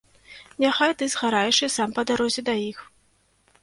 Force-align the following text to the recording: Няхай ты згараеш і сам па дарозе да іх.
Няхай 0.63 0.95
ты 1.03 1.09
згараеш 1.15 1.57
і 1.69 1.71
сам 1.77 1.89
па 1.99 2.09
дарозе 2.13 2.41
да 2.53 2.61
іх. 2.69 2.79